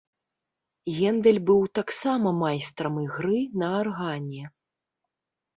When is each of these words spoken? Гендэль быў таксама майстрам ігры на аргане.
Гендэль 0.99 1.39
быў 1.49 1.61
таксама 1.79 2.31
майстрам 2.39 2.97
ігры 3.05 3.37
на 3.63 3.67
аргане. 3.81 4.43